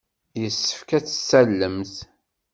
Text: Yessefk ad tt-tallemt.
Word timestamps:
Yessefk 0.41 0.89
ad 0.97 1.03
tt-tallemt. 1.05 1.95